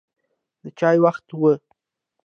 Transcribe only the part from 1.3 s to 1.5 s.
و.